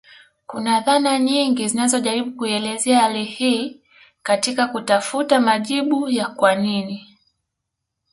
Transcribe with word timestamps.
Kuna 0.47 0.79
dhana 0.81 1.19
nyingi 1.19 1.67
zinazojaribu 1.67 2.31
kuielezea 2.31 2.99
hali 2.99 3.23
hii 3.23 3.81
katika 4.23 4.67
kutafuta 4.67 5.39
majibu 5.39 6.09
ya 6.09 6.27
kwa 6.27 6.55
nini 6.55 7.17